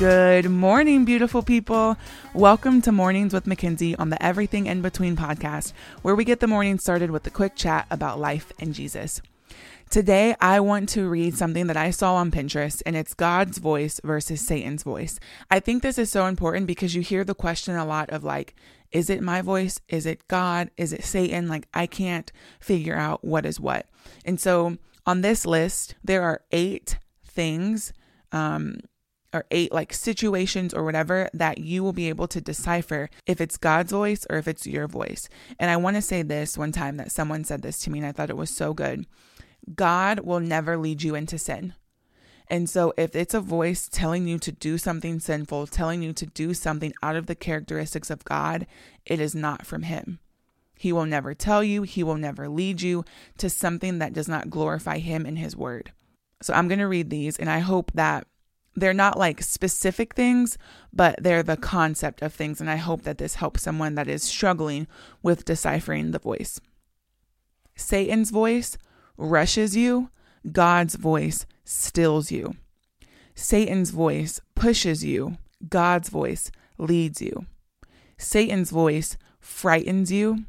Good 0.00 0.48
morning, 0.48 1.04
beautiful 1.04 1.42
people. 1.42 1.94
Welcome 2.32 2.80
to 2.80 2.90
Mornings 2.90 3.34
with 3.34 3.46
Mackenzie 3.46 3.94
on 3.96 4.08
the 4.08 4.22
Everything 4.24 4.64
in 4.64 4.80
Between 4.80 5.14
podcast, 5.14 5.74
where 6.00 6.14
we 6.14 6.24
get 6.24 6.40
the 6.40 6.46
morning 6.46 6.78
started 6.78 7.10
with 7.10 7.26
a 7.26 7.30
quick 7.30 7.54
chat 7.54 7.86
about 7.90 8.18
life 8.18 8.50
and 8.58 8.72
Jesus. 8.72 9.20
Today, 9.90 10.34
I 10.40 10.60
want 10.60 10.88
to 10.90 11.06
read 11.06 11.36
something 11.36 11.66
that 11.66 11.76
I 11.76 11.90
saw 11.90 12.14
on 12.14 12.30
Pinterest, 12.30 12.80
and 12.86 12.96
it's 12.96 13.12
God's 13.12 13.58
voice 13.58 14.00
versus 14.02 14.40
Satan's 14.40 14.84
voice. 14.84 15.20
I 15.50 15.60
think 15.60 15.82
this 15.82 15.98
is 15.98 16.10
so 16.10 16.24
important 16.24 16.66
because 16.66 16.94
you 16.94 17.02
hear 17.02 17.22
the 17.22 17.34
question 17.34 17.76
a 17.76 17.84
lot 17.84 18.08
of 18.08 18.24
like, 18.24 18.56
is 18.92 19.10
it 19.10 19.20
my 19.20 19.42
voice? 19.42 19.82
Is 19.90 20.06
it 20.06 20.26
God? 20.28 20.70
Is 20.78 20.94
it 20.94 21.04
Satan? 21.04 21.46
Like, 21.46 21.68
I 21.74 21.86
can't 21.86 22.32
figure 22.58 22.96
out 22.96 23.22
what 23.22 23.44
is 23.44 23.60
what. 23.60 23.84
And 24.24 24.40
so 24.40 24.78
on 25.04 25.20
this 25.20 25.44
list, 25.44 25.94
there 26.02 26.22
are 26.22 26.40
eight 26.52 26.96
things 27.22 27.92
um, 28.32 28.78
or 29.32 29.44
eight 29.50 29.72
like 29.72 29.92
situations 29.92 30.74
or 30.74 30.84
whatever 30.84 31.28
that 31.32 31.58
you 31.58 31.82
will 31.82 31.92
be 31.92 32.08
able 32.08 32.26
to 32.28 32.40
decipher 32.40 33.08
if 33.26 33.40
it's 33.40 33.56
God's 33.56 33.92
voice 33.92 34.26
or 34.28 34.38
if 34.38 34.48
it's 34.48 34.66
your 34.66 34.88
voice. 34.88 35.28
And 35.58 35.70
I 35.70 35.76
want 35.76 35.96
to 35.96 36.02
say 36.02 36.22
this 36.22 36.58
one 36.58 36.72
time 36.72 36.96
that 36.96 37.12
someone 37.12 37.44
said 37.44 37.62
this 37.62 37.78
to 37.80 37.90
me 37.90 38.00
and 38.00 38.06
I 38.06 38.12
thought 38.12 38.30
it 38.30 38.36
was 38.36 38.50
so 38.50 38.74
good. 38.74 39.06
God 39.74 40.20
will 40.20 40.40
never 40.40 40.76
lead 40.76 41.02
you 41.02 41.14
into 41.14 41.38
sin. 41.38 41.74
And 42.48 42.68
so 42.68 42.92
if 42.96 43.14
it's 43.14 43.34
a 43.34 43.40
voice 43.40 43.88
telling 43.88 44.26
you 44.26 44.38
to 44.40 44.50
do 44.50 44.76
something 44.76 45.20
sinful, 45.20 45.68
telling 45.68 46.02
you 46.02 46.12
to 46.14 46.26
do 46.26 46.52
something 46.52 46.92
out 47.00 47.14
of 47.14 47.26
the 47.26 47.36
characteristics 47.36 48.10
of 48.10 48.24
God, 48.24 48.66
it 49.06 49.20
is 49.20 49.36
not 49.36 49.64
from 49.64 49.82
him. 49.84 50.18
He 50.76 50.92
will 50.92 51.06
never 51.06 51.34
tell 51.34 51.62
you, 51.62 51.82
he 51.82 52.02
will 52.02 52.16
never 52.16 52.48
lead 52.48 52.82
you 52.82 53.04
to 53.38 53.48
something 53.48 53.98
that 53.98 54.14
does 54.14 54.26
not 54.26 54.50
glorify 54.50 54.98
him 54.98 55.26
in 55.26 55.36
his 55.36 55.56
word. 55.56 55.92
So 56.42 56.52
I'm 56.52 56.66
going 56.66 56.80
to 56.80 56.88
read 56.88 57.10
these 57.10 57.38
and 57.38 57.48
I 57.48 57.60
hope 57.60 57.92
that 57.94 58.26
they're 58.76 58.94
not 58.94 59.18
like 59.18 59.42
specific 59.42 60.14
things, 60.14 60.56
but 60.92 61.16
they're 61.22 61.42
the 61.42 61.56
concept 61.56 62.22
of 62.22 62.32
things. 62.32 62.60
And 62.60 62.70
I 62.70 62.76
hope 62.76 63.02
that 63.02 63.18
this 63.18 63.36
helps 63.36 63.62
someone 63.62 63.94
that 63.96 64.08
is 64.08 64.22
struggling 64.22 64.86
with 65.22 65.44
deciphering 65.44 66.10
the 66.10 66.18
voice. 66.18 66.60
Satan's 67.74 68.30
voice 68.30 68.78
rushes 69.16 69.76
you, 69.76 70.10
God's 70.50 70.94
voice 70.94 71.46
stills 71.64 72.30
you. 72.30 72.54
Satan's 73.34 73.90
voice 73.90 74.40
pushes 74.54 75.04
you, 75.04 75.38
God's 75.68 76.08
voice 76.08 76.50
leads 76.78 77.20
you. 77.20 77.46
Satan's 78.18 78.70
voice 78.70 79.16
frightens 79.40 80.12
you, 80.12 80.44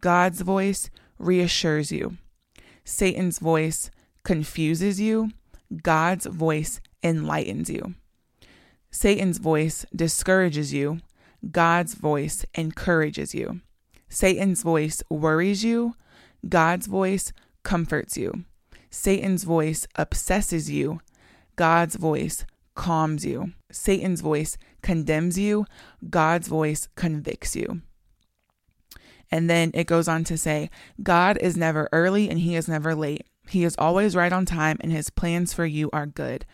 God's 0.00 0.40
voice 0.40 0.90
reassures 1.18 1.92
you. 1.92 2.16
Satan's 2.84 3.38
voice 3.38 3.90
confuses 4.24 5.00
you, 5.00 5.30
God's 5.82 6.26
voice 6.26 6.80
enlightens 7.02 7.70
you. 7.70 7.94
Satan's 8.90 9.38
voice 9.38 9.86
discourages 9.94 10.72
you, 10.72 11.00
God's 11.50 11.94
voice 11.94 12.44
encourages 12.54 13.34
you. 13.34 13.60
Satan's 14.08 14.62
voice 14.62 15.02
worries 15.08 15.64
you, 15.64 15.94
God's 16.48 16.86
voice 16.86 17.32
comforts 17.62 18.16
you. 18.16 18.44
Satan's 18.90 19.44
voice 19.44 19.86
obsesses 19.94 20.68
you, 20.68 21.00
God's 21.56 21.94
voice 21.94 22.44
calms 22.74 23.24
you. 23.24 23.52
Satan's 23.70 24.20
voice 24.20 24.58
condemns 24.82 25.38
you, 25.38 25.66
God's 26.08 26.48
voice 26.48 26.88
convicts 26.96 27.54
you. 27.54 27.82
And 29.30 29.48
then 29.48 29.70
it 29.74 29.86
goes 29.86 30.08
on 30.08 30.24
to 30.24 30.36
say, 30.36 30.70
God 31.02 31.38
is 31.38 31.56
never 31.56 31.88
early 31.92 32.28
and 32.28 32.38
he 32.40 32.56
is 32.56 32.66
never 32.66 32.94
late. 32.94 33.26
He 33.48 33.64
is 33.64 33.76
always 33.78 34.16
right 34.16 34.32
on 34.32 34.44
time 34.44 34.78
and 34.80 34.90
his 34.90 35.10
plans 35.10 35.52
for 35.52 35.64
you 35.64 35.88
are 35.92 36.06
good. 36.06 36.44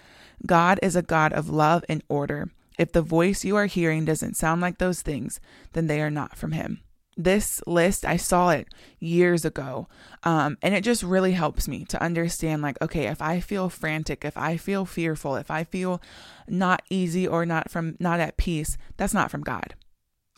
God 0.44 0.78
is 0.82 0.96
a 0.96 1.02
God 1.02 1.32
of 1.32 1.48
love 1.48 1.84
and 1.88 2.02
order. 2.08 2.50
If 2.78 2.92
the 2.92 3.02
voice 3.02 3.44
you 3.44 3.56
are 3.56 3.66
hearing 3.66 4.04
doesn't 4.04 4.36
sound 4.36 4.60
like 4.60 4.78
those 4.78 5.02
things, 5.02 5.40
then 5.72 5.86
they 5.86 6.00
are 6.00 6.10
not 6.10 6.36
from 6.36 6.52
Him. 6.52 6.80
This 7.16 7.62
list, 7.66 8.04
I 8.04 8.18
saw 8.18 8.50
it 8.50 8.68
years 9.00 9.46
ago. 9.46 9.88
Um, 10.22 10.58
and 10.60 10.74
it 10.74 10.84
just 10.84 11.02
really 11.02 11.32
helps 11.32 11.66
me 11.66 11.86
to 11.86 12.02
understand 12.02 12.60
like, 12.60 12.76
okay, 12.82 13.06
if 13.06 13.22
I 13.22 13.40
feel 13.40 13.70
frantic, 13.70 14.24
if 14.24 14.36
I 14.36 14.58
feel 14.58 14.84
fearful, 14.84 15.36
if 15.36 15.50
I 15.50 15.64
feel 15.64 16.02
not 16.46 16.82
easy 16.90 17.26
or 17.26 17.46
not 17.46 17.70
from, 17.70 17.96
not 17.98 18.20
at 18.20 18.36
peace, 18.36 18.76
that's 18.98 19.14
not 19.14 19.30
from 19.30 19.40
God. 19.40 19.74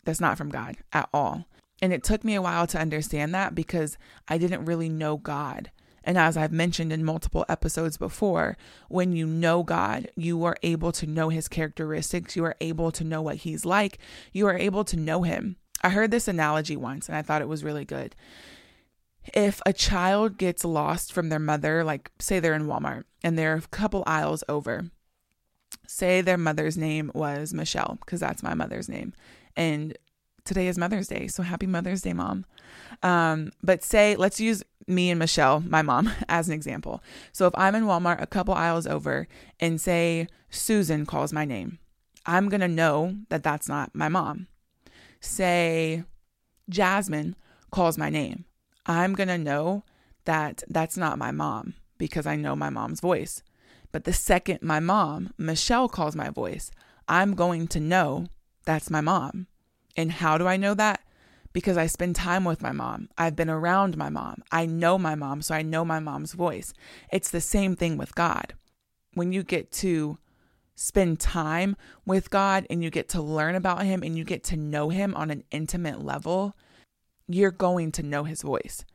That's 0.05 0.21
not 0.21 0.37
from 0.37 0.49
God 0.49 0.77
at 0.93 1.09
all. 1.13 1.45
And 1.81 1.91
it 1.91 2.03
took 2.03 2.23
me 2.23 2.35
a 2.35 2.41
while 2.41 2.67
to 2.67 2.79
understand 2.79 3.33
that 3.35 3.55
because 3.55 3.97
I 4.27 4.37
didn't 4.37 4.65
really 4.65 4.89
know 4.89 5.17
God. 5.17 5.71
And 6.03 6.17
as 6.17 6.37
I've 6.37 6.51
mentioned 6.51 6.93
in 6.93 7.03
multiple 7.03 7.45
episodes 7.49 7.97
before, 7.97 8.57
when 8.87 9.13
you 9.13 9.25
know 9.25 9.63
God, 9.63 10.11
you 10.15 10.43
are 10.43 10.57
able 10.63 10.91
to 10.93 11.07
know 11.07 11.29
his 11.29 11.47
characteristics. 11.47 12.35
You 12.35 12.45
are 12.45 12.55
able 12.61 12.91
to 12.91 13.03
know 13.03 13.21
what 13.21 13.37
he's 13.37 13.65
like. 13.65 13.99
You 14.31 14.47
are 14.47 14.57
able 14.57 14.83
to 14.85 14.97
know 14.97 15.23
him. 15.23 15.57
I 15.81 15.89
heard 15.89 16.11
this 16.11 16.27
analogy 16.27 16.75
once 16.75 17.07
and 17.07 17.17
I 17.17 17.21
thought 17.21 17.41
it 17.41 17.47
was 17.47 17.63
really 17.63 17.85
good. 17.85 18.15
If 19.33 19.61
a 19.65 19.73
child 19.73 20.37
gets 20.37 20.65
lost 20.65 21.13
from 21.13 21.29
their 21.29 21.39
mother, 21.39 21.83
like 21.83 22.11
say 22.19 22.39
they're 22.39 22.53
in 22.55 22.67
Walmart 22.67 23.03
and 23.23 23.37
they're 23.37 23.55
a 23.55 23.61
couple 23.61 24.03
aisles 24.07 24.43
over, 24.49 24.89
say 25.87 26.21
their 26.21 26.37
mother's 26.37 26.77
name 26.77 27.11
was 27.13 27.53
Michelle, 27.53 27.97
because 27.99 28.19
that's 28.19 28.43
my 28.43 28.53
mother's 28.53 28.89
name. 28.89 29.13
And 29.55 29.97
today 30.49 30.67
is 30.67 30.77
Mother's 30.79 31.07
Day. 31.07 31.27
So 31.27 31.43
happy 31.43 31.67
Mother's 31.67 32.01
Day, 32.01 32.11
mom. 32.11 32.43
Um, 33.03 33.51
but 33.63 33.83
say, 33.83 34.15
let's 34.15 34.39
use 34.39 34.63
me 34.87 35.11
and 35.11 35.19
Michelle, 35.19 35.61
my 35.61 35.83
mom, 35.83 36.11
as 36.27 36.49
an 36.49 36.55
example. 36.55 37.01
So 37.31 37.45
if 37.45 37.53
I'm 37.55 37.75
in 37.75 37.83
Walmart 37.83 38.21
a 38.21 38.27
couple 38.27 38.55
aisles 38.55 38.87
over 38.87 39.27
and 39.59 39.79
say 39.79 40.27
Susan 40.49 41.05
calls 41.05 41.31
my 41.31 41.45
name, 41.45 41.77
I'm 42.25 42.49
going 42.49 42.61
to 42.61 42.67
know 42.67 43.15
that 43.29 43.43
that's 43.43 43.69
not 43.69 43.93
my 43.93 44.09
mom. 44.09 44.47
Say 45.21 46.03
Jasmine 46.67 47.35
calls 47.71 47.97
my 47.97 48.09
name, 48.09 48.45
I'm 48.87 49.13
going 49.13 49.29
to 49.29 49.37
know 49.37 49.83
that 50.25 50.63
that's 50.67 50.97
not 50.97 51.19
my 51.19 51.31
mom 51.31 51.75
because 51.99 52.25
I 52.25 52.35
know 52.35 52.55
my 52.55 52.71
mom's 52.71 53.01
voice. 53.01 53.43
But 53.91 54.05
the 54.05 54.13
second 54.13 54.63
my 54.63 54.79
mom, 54.79 55.31
Michelle, 55.37 55.89
calls 55.89 56.15
my 56.15 56.31
voice, 56.31 56.71
I'm 57.07 57.35
going 57.35 57.67
to 57.69 57.79
know 57.79 58.27
that's 58.65 58.89
my 58.89 59.01
mom. 59.01 59.47
And 59.99 60.11
how 60.11 60.37
do 60.37 60.47
I 60.47 60.57
know 60.57 60.73
that? 60.75 61.01
because 61.53 61.77
I 61.77 61.87
spend 61.87 62.15
time 62.15 62.45
with 62.45 62.61
my 62.61 62.71
mom. 62.71 63.09
I've 63.17 63.35
been 63.35 63.49
around 63.49 63.97
my 63.97 64.09
mom. 64.09 64.43
I 64.51 64.65
know 64.65 64.97
my 64.97 65.15
mom, 65.15 65.41
so 65.41 65.55
I 65.55 65.61
know 65.61 65.83
my 65.83 65.99
mom's 65.99 66.33
voice. 66.33 66.73
It's 67.11 67.31
the 67.31 67.41
same 67.41 67.75
thing 67.75 67.97
with 67.97 68.15
God. 68.15 68.53
When 69.13 69.31
you 69.31 69.43
get 69.43 69.71
to 69.73 70.19
spend 70.75 71.19
time 71.19 71.75
with 72.05 72.29
God 72.29 72.67
and 72.69 72.83
you 72.83 72.89
get 72.89 73.09
to 73.09 73.21
learn 73.21 73.55
about 73.55 73.83
Him 73.83 74.03
and 74.03 74.17
you 74.17 74.23
get 74.23 74.43
to 74.45 74.57
know 74.57 74.89
Him 74.89 75.15
on 75.15 75.31
an 75.31 75.43
intimate 75.51 76.03
level, 76.03 76.55
you're 77.27 77.51
going 77.51 77.91
to 77.93 78.03
know 78.03 78.23
His 78.23 78.41
voice. 78.41 78.85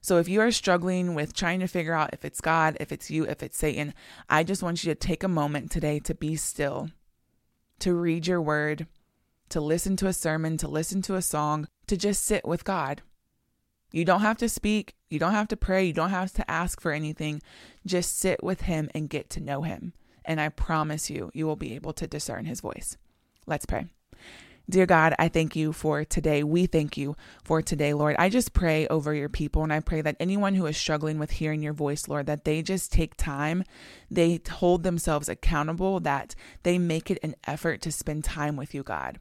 So 0.00 0.18
if 0.18 0.28
you 0.28 0.40
are 0.40 0.50
struggling 0.50 1.14
with 1.14 1.32
trying 1.32 1.60
to 1.60 1.68
figure 1.68 1.94
out 1.94 2.12
if 2.12 2.24
it's 2.24 2.40
God, 2.40 2.76
if 2.80 2.90
it's 2.90 3.08
you, 3.08 3.24
if 3.24 3.42
it's 3.42 3.56
Satan, 3.56 3.94
I 4.28 4.42
just 4.42 4.62
want 4.62 4.82
you 4.82 4.92
to 4.92 4.98
take 4.98 5.22
a 5.22 5.28
moment 5.28 5.70
today 5.70 6.00
to 6.00 6.14
be 6.14 6.34
still, 6.34 6.90
to 7.78 7.94
read 7.94 8.26
your 8.26 8.42
word, 8.42 8.88
to 9.52 9.60
listen 9.60 9.96
to 9.96 10.06
a 10.06 10.14
sermon, 10.14 10.56
to 10.56 10.66
listen 10.66 11.02
to 11.02 11.14
a 11.14 11.22
song, 11.22 11.68
to 11.86 11.94
just 11.94 12.24
sit 12.24 12.46
with 12.46 12.64
God. 12.64 13.02
You 13.92 14.06
don't 14.06 14.22
have 14.22 14.38
to 14.38 14.48
speak, 14.48 14.94
you 15.10 15.18
don't 15.18 15.32
have 15.34 15.48
to 15.48 15.58
pray, 15.58 15.84
you 15.84 15.92
don't 15.92 16.08
have 16.08 16.32
to 16.32 16.50
ask 16.50 16.80
for 16.80 16.90
anything. 16.90 17.42
Just 17.84 18.18
sit 18.18 18.42
with 18.42 18.62
Him 18.62 18.88
and 18.94 19.10
get 19.10 19.28
to 19.30 19.40
know 19.40 19.60
Him. 19.60 19.92
And 20.24 20.40
I 20.40 20.48
promise 20.48 21.10
you, 21.10 21.30
you 21.34 21.46
will 21.46 21.56
be 21.56 21.74
able 21.74 21.92
to 21.94 22.06
discern 22.06 22.46
His 22.46 22.62
voice. 22.62 22.96
Let's 23.46 23.66
pray. 23.66 23.88
Dear 24.70 24.86
God, 24.86 25.14
I 25.18 25.28
thank 25.28 25.54
you 25.54 25.74
for 25.74 26.02
today. 26.02 26.42
We 26.42 26.64
thank 26.64 26.96
you 26.96 27.14
for 27.44 27.60
today, 27.60 27.92
Lord. 27.92 28.16
I 28.18 28.30
just 28.30 28.54
pray 28.54 28.86
over 28.86 29.12
your 29.12 29.28
people 29.28 29.64
and 29.64 29.72
I 29.72 29.80
pray 29.80 30.00
that 30.00 30.16
anyone 30.18 30.54
who 30.54 30.64
is 30.64 30.78
struggling 30.78 31.18
with 31.18 31.32
hearing 31.32 31.62
your 31.62 31.74
voice, 31.74 32.08
Lord, 32.08 32.24
that 32.24 32.46
they 32.46 32.62
just 32.62 32.90
take 32.90 33.16
time, 33.16 33.64
they 34.10 34.40
hold 34.50 34.82
themselves 34.82 35.28
accountable, 35.28 36.00
that 36.00 36.34
they 36.62 36.78
make 36.78 37.10
it 37.10 37.18
an 37.22 37.34
effort 37.46 37.82
to 37.82 37.92
spend 37.92 38.24
time 38.24 38.56
with 38.56 38.72
you, 38.72 38.82
God 38.82 39.18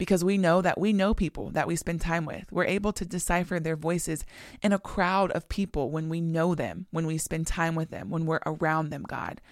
because 0.00 0.24
we 0.24 0.38
know 0.38 0.62
that 0.62 0.80
we 0.80 0.94
know 0.94 1.12
people 1.12 1.50
that 1.50 1.68
we 1.68 1.76
spend 1.76 2.00
time 2.00 2.24
with. 2.24 2.50
We're 2.50 2.64
able 2.64 2.90
to 2.94 3.04
decipher 3.04 3.60
their 3.60 3.76
voices 3.76 4.24
in 4.62 4.72
a 4.72 4.78
crowd 4.78 5.30
of 5.32 5.50
people 5.50 5.90
when 5.90 6.08
we 6.08 6.22
know 6.22 6.54
them, 6.54 6.86
when 6.90 7.04
we 7.04 7.18
spend 7.18 7.46
time 7.46 7.74
with 7.74 7.90
them, 7.90 8.08
when 8.08 8.24
we're 8.24 8.40
around 8.46 8.88
them, 8.88 9.02
God. 9.02 9.42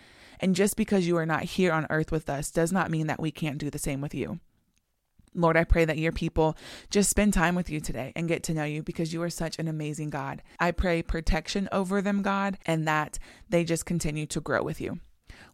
And 0.40 0.56
just 0.56 0.78
because 0.78 1.06
you 1.06 1.18
are 1.18 1.26
not 1.26 1.42
here 1.42 1.70
on 1.70 1.86
earth 1.90 2.10
with 2.10 2.30
us 2.30 2.50
does 2.50 2.72
not 2.72 2.90
mean 2.90 3.08
that 3.08 3.20
we 3.20 3.30
can't 3.30 3.58
do 3.58 3.68
the 3.68 3.78
same 3.78 4.00
with 4.00 4.14
you. 4.14 4.40
Lord, 5.34 5.58
I 5.58 5.64
pray 5.64 5.84
that 5.84 5.98
your 5.98 6.12
people 6.12 6.56
just 6.88 7.10
spend 7.10 7.34
time 7.34 7.54
with 7.54 7.68
you 7.68 7.78
today 7.78 8.14
and 8.16 8.26
get 8.26 8.42
to 8.44 8.54
know 8.54 8.64
you 8.64 8.82
because 8.82 9.12
you 9.12 9.22
are 9.22 9.28
such 9.28 9.58
an 9.58 9.68
amazing 9.68 10.08
God. 10.08 10.42
I 10.58 10.70
pray 10.70 11.02
protection 11.02 11.68
over 11.72 12.00
them, 12.00 12.22
God, 12.22 12.56
and 12.64 12.88
that 12.88 13.18
they 13.50 13.64
just 13.64 13.84
continue 13.84 14.24
to 14.24 14.40
grow 14.40 14.62
with 14.62 14.80
you. 14.80 14.98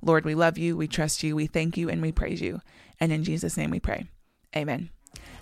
Lord, 0.00 0.24
we 0.24 0.36
love 0.36 0.56
you, 0.56 0.76
we 0.76 0.86
trust 0.86 1.24
you, 1.24 1.34
we 1.34 1.48
thank 1.48 1.76
you, 1.76 1.88
and 1.88 2.00
we 2.00 2.12
praise 2.12 2.40
you. 2.40 2.60
And 3.00 3.10
in 3.10 3.24
Jesus' 3.24 3.56
name 3.56 3.72
we 3.72 3.80
pray. 3.80 4.06
Amen. 4.56 4.90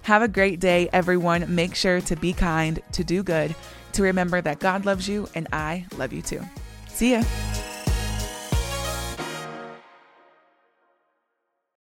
Have 0.03 0.23
a 0.23 0.29
great 0.29 0.59
day, 0.59 0.89
everyone. 0.93 1.55
Make 1.55 1.75
sure 1.75 2.01
to 2.03 2.17
be 2.17 2.33
kind, 2.33 2.83
to 2.93 3.05
do 3.05 3.23
good, 3.23 3.55
to 3.93 4.03
remember 4.03 4.41
that 4.41 4.59
God 4.59 4.85
loves 4.85 5.09
you 5.09 5.29
and 5.35 5.47
I 5.53 5.87
love 5.97 6.13
you 6.13 6.23
too. 6.23 6.41
See 6.89 7.13
ya. 7.13 7.23